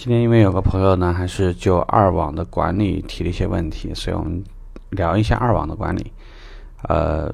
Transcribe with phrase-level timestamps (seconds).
[0.00, 4.42] 今天因为有个朋友呢，还是就二网的管理提了一些问题，所以我们
[4.88, 6.10] 聊一下二网的管理。
[6.84, 7.30] 呃，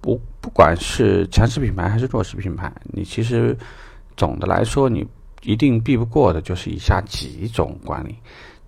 [0.00, 3.54] 不不管是强势品牌还是弱势品牌，你其实
[4.16, 5.06] 总的来说，你
[5.42, 8.16] 一定避不过的就是以下几种管理。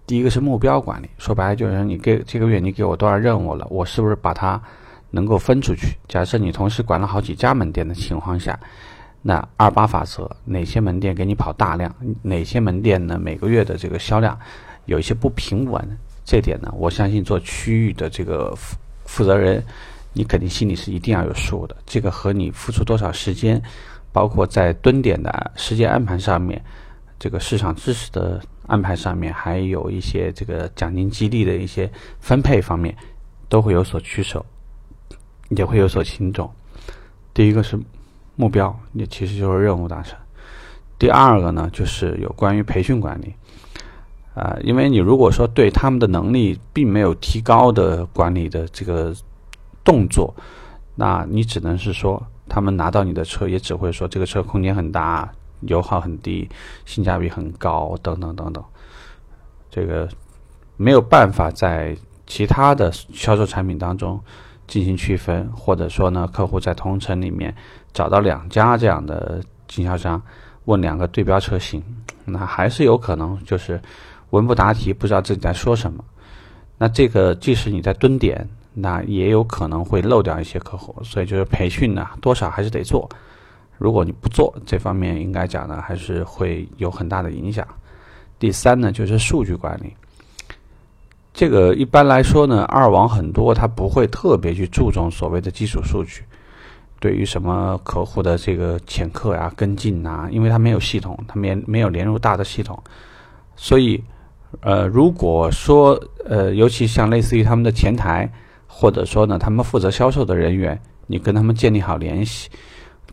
[0.07, 4.61] 第一个是目标管理，说白了就是你给这个月你给我多少任务了，我是不是把它
[5.11, 5.97] 能够分出去？
[6.09, 8.61] 假设你同时管了好几家门店的情况下。
[9.23, 11.95] 那二八法则，哪些门店给你跑大量？
[12.23, 13.19] 哪些门店呢？
[13.19, 14.39] 每个月的这个销量
[14.87, 19.63] 有一些不平稳，这点呢，我相信做区域的这个负负责人，
[20.15, 21.77] 你肯定心里是一定要有数的。
[21.85, 23.63] 这个和你付出多少时间，
[24.11, 26.65] 包括在蹲点的时间安排上面，
[27.19, 32.97] 这个市场知识的安排上面，还有一些这个奖金激励的一些分配方面，
[33.51, 34.43] 都会有所取舍，
[35.51, 36.51] 也会有所轻重。
[37.35, 37.79] 第一个是。
[38.41, 40.19] 目标也其实就是任务达成。
[40.99, 43.35] 第二个呢，就是有关于培训管理，
[44.35, 49.15] 啊，因为你如果说对他们的能力并没有提高的管理的这个
[49.85, 50.35] 动作，
[50.95, 55.31] 那你只能是说他们拿到你的车也只会说这个车空间很大，
[55.61, 56.49] 油耗很低，
[56.87, 58.65] 性价比很高等等等等，
[59.71, 60.09] 这个
[60.79, 61.95] 没有办法在
[62.27, 64.19] 其他的销售产品当中。
[64.71, 67.53] 进行区分，或者说呢，客户在同城里面
[67.93, 70.23] 找到两家这样的经销商，
[70.67, 71.83] 问两个对标车型，
[72.25, 73.83] 那还是有可能就是
[74.31, 76.05] 文不答题，不知道自己在说什么。
[76.79, 80.97] 那这个即使你在蹲点，那也有可能会漏掉一些客户。
[81.03, 83.11] 所以就是培训呢，多少还是得做。
[83.77, 87.67] 如果你不做这方面，应该讲呢，还是会有很大的影响。
[88.39, 89.95] 第三呢，就是数据管理。
[91.41, 96.23] 这个一般来说呢，二网很多，他不会特别去注重所谓的基础数据。
[96.99, 102.79] 对于什么客户的这个潜客呀、跟进呐，因为他没有系统，他没没有连入大的系统，
[103.57, 104.05] 所以，
[104.61, 108.31] 呃，如果说呃，尤其像类似于他们的前台，
[108.67, 112.51] 或者说呢，他们负责销售的人员，你跟他们建立好联系，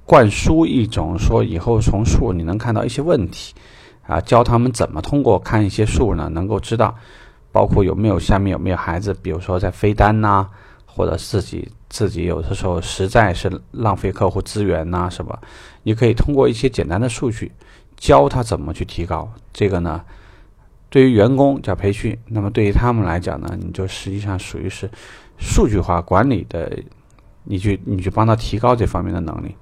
[0.06, 3.54] 灌输一种说以后从数你能看到一些问题，
[4.06, 6.94] 啊，教他们怎么通过看一些数呢，能够知道。
[7.52, 10.48] 包括有没有下面有没有孩子，比如说在飞单呐，
[10.86, 15.40] 或者自己自己有的时候实在是浪费客户资源呐什么，
[15.84, 17.52] 你可以通过一些简单的数据
[17.96, 19.32] 教他怎么去提高。
[19.52, 20.04] 这个呢，
[20.90, 24.90] 对于员工叫培训，那么对于他们来讲呢，你就实际上属于是
[25.38, 26.78] 数据化管理的，
[27.46, 29.56] 你去你去帮他提高这方面的能力。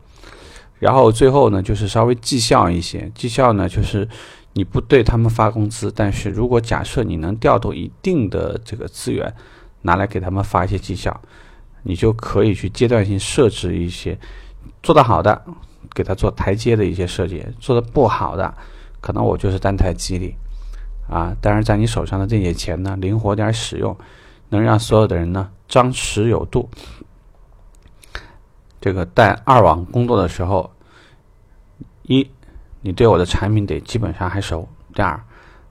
[0.79, 4.07] 然后最后呢，就是稍微绩效一些，绩效呢就是。
[4.57, 9.33] 你不对他们发工资，但是如果假设你能调动一定的这个资源，
[9.81, 11.19] 拿来给他们发一些绩效，
[11.83, 14.17] 你就可以去阶段性设置一些
[14.81, 15.43] 做得好的，
[15.93, 18.53] 给他做台阶的一些设计；做得不好的，
[19.01, 20.33] 可能我就是单台激励
[21.09, 21.35] 啊。
[21.41, 23.93] 当然，在你手上的这些钱呢，灵活点使用，
[24.47, 26.69] 能让所有的人呢张弛有度。
[28.79, 30.71] 这个带二网工作的时候，
[32.03, 32.25] 一。
[32.85, 34.69] 你对我的产品得基本上还熟。
[34.93, 35.19] 第二，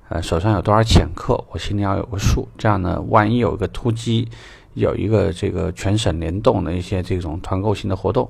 [0.08, 2.48] 呃，手上有多少潜客，我心里要有个数。
[2.58, 4.28] 这样呢，万一有一个突击，
[4.72, 8.28] 有一个这个全省联动的一些这种团购型的活动，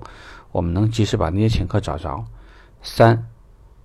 [0.52, 2.22] 我们能及时把那些潜客找着。
[2.82, 3.26] 三，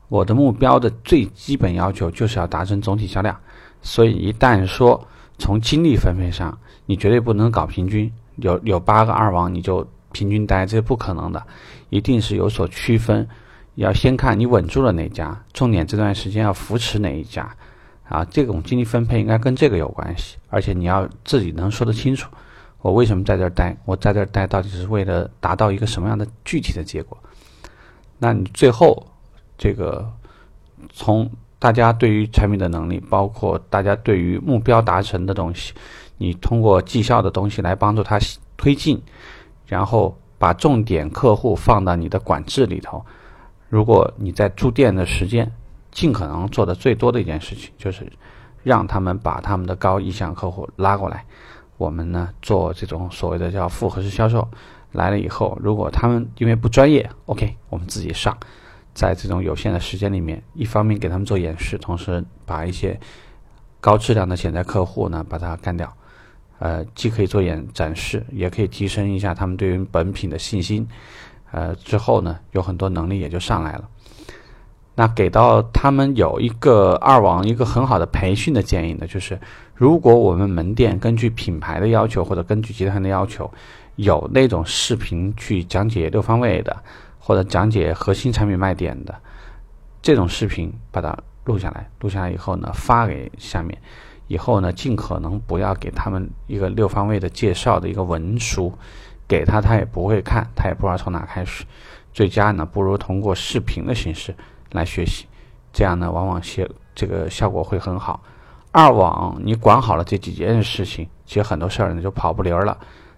[0.10, 3.40] 我的目标的最基本要求就是要达成总体销量。
[3.82, 11.42] 所以一旦说从精力分配上，你绝对不能搞平均，有有八个二王你就平均待，这不可能的，
[11.90, 13.26] 一定是有所区分。
[13.80, 17.50] 要先看你稳住了哪家，重点这段时间要扶持哪一家，
[18.10, 22.30] 啊，这种精力分配应该跟这个有关系，而且你要自己能说得清楚，
[22.82, 27.18] 我为什么在这儿待，我在这儿待到底是为了达到一个什么样的具体的结果？
[28.18, 29.02] 那你最后
[29.58, 30.12] 这个
[30.92, 35.74] 从大家对于产品的能力，包括大家对于目标达成的东西，
[36.18, 38.20] 你通过绩效的东西来帮助他
[38.58, 39.02] 推进，
[39.66, 43.02] 然后把重点客户放到你的管制里头。
[43.70, 45.50] 如果你在驻店的时间，
[45.92, 48.12] 尽可能做的最多的一件事情，就是
[48.64, 51.24] 让他们把他们的高意向客户拉过来。
[51.78, 54.48] 我们呢做这种所谓的叫复合式销售，
[54.92, 58.38] 来了以后，如果他们因为不专业，OK，我们自己上，
[58.94, 63.00] 在这种有限的时间里面，一方面给他们做演示，同时把一些
[63.80, 65.92] 高质量的潜在客户呢把它干掉。
[66.58, 70.86] 呃，既可以做演展示，也可以提升一下他们对于本品的信心。
[71.52, 73.88] 呃，之后呢，有很多能力也就上来了。
[74.96, 79.40] 那给到他们有一个二网一个很好的培训的建议呢，就是
[79.74, 83.50] 如果我们门店根据品牌的要求或者根据集团的要求，
[83.96, 86.76] 有那种视频去讲解六方位的，
[87.18, 89.16] 或者讲解核心产品卖点的
[90.02, 93.82] 这种视频，把它录下来，录下来以后呢，发给下面，
[94.28, 98.74] 以后呢，尽可能不要给他们一个六方位的介绍的一个文书，
[99.30, 101.64] 给他他也不会看，他也不知道从哪开始。
[102.12, 104.36] 最佳呢，不如通过视频的形式
[104.72, 105.26] 来学习，
[105.72, 108.20] 这样呢，往往些这个效果会很好。
[108.72, 112.78] 二网你管好了这几件事情，其实很多事儿呢就跑不离儿了。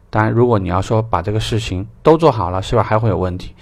[0.10, 2.84] 当然，如果你要说把这个事情都做好了，是吧？
[2.84, 3.56] 还会有问题，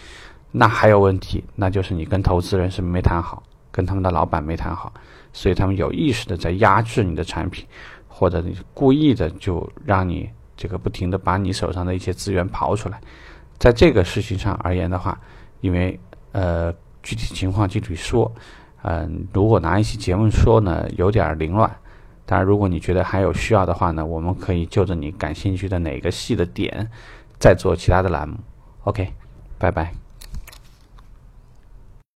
[0.52, 4.92] 那还有问题，那就是你跟投资人是没谈好，跟他们的老板没谈好，
[5.32, 7.66] 所以他们有意识的在压制你的产品，
[8.08, 10.28] 或者你故意的就让你
[10.60, 13.00] 这个不停的把你手上的一些资源刨出来。
[13.58, 15.18] 在这个事情上而言的话，
[15.62, 15.98] 因为
[16.34, 18.30] 呃具体情况具体说，
[18.84, 21.74] 嗯，如果拿一期节目说呢，有点凌乱。
[22.26, 26.92] 当然，如果你觉得还有需要的话呢，我们可以就着你感兴趣的哪个系的点，
[27.40, 28.38] 再做其他的栏目。
[28.84, 29.14] OK，
[29.58, 29.99] 拜拜。